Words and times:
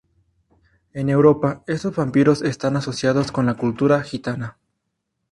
En 0.93 1.09
Europa, 1.11 1.61
estos 1.67 1.95
vampiros 1.95 2.41
están 2.41 2.75
asociados 2.75 3.31
con 3.31 3.45
la 3.45 3.53
cultura 3.53 4.01
gitana. 4.01 4.57